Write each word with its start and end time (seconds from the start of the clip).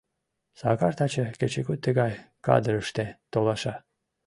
Сакар 0.59 0.93
таче 0.99 1.25
кечыгут 1.39 1.79
тыгай 1.85 2.13
кадырыште 2.45 3.05
толаша. 3.31 3.75